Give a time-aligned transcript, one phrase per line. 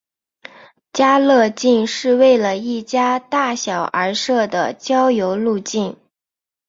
[0.93, 5.95] 家乐径是为了一家大小而设的郊游路径。